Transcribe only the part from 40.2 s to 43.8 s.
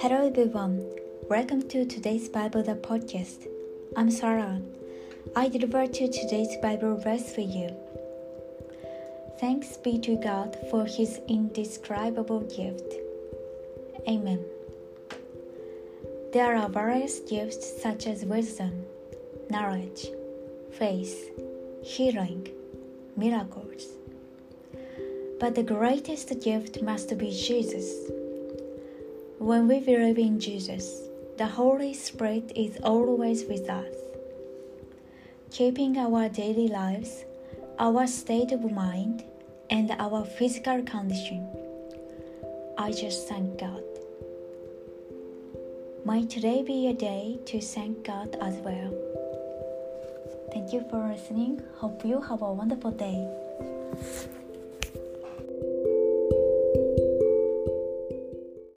physical condition. I just thank